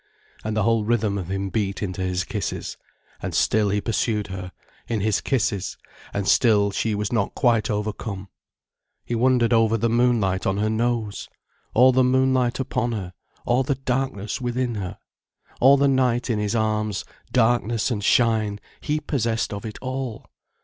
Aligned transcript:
And 0.43 0.57
the 0.57 0.63
whole 0.63 0.83
rhythm 0.83 1.19
of 1.19 1.29
him 1.29 1.49
beat 1.51 1.83
into 1.83 2.01
his 2.01 2.23
kisses, 2.23 2.75
and 3.21 3.35
still 3.35 3.69
he 3.69 3.79
pursued 3.81 4.29
her, 4.29 4.51
in 4.87 5.01
his 5.01 5.21
kisses, 5.21 5.77
and 6.11 6.27
still 6.27 6.71
she 6.71 6.95
was 6.95 7.13
not 7.13 7.35
quite 7.35 7.69
overcome. 7.69 8.27
He 9.05 9.13
wondered 9.13 9.53
over 9.53 9.77
the 9.77 9.91
moonlight 9.91 10.47
on 10.47 10.57
her 10.57 10.71
nose! 10.71 11.29
All 11.75 11.91
the 11.91 12.03
moonlight 12.03 12.59
upon 12.59 12.93
her, 12.93 13.13
all 13.45 13.61
the 13.61 13.75
darkness 13.75 14.41
within 14.41 14.73
her! 14.73 14.97
All 15.59 15.77
the 15.77 15.87
night 15.87 16.31
in 16.31 16.39
his 16.39 16.55
arms, 16.55 17.05
darkness 17.31 17.91
and 17.91 18.03
shine, 18.03 18.59
he 18.79 18.99
possessed 18.99 19.53
of 19.53 19.67
it 19.67 19.77
all! 19.83 20.31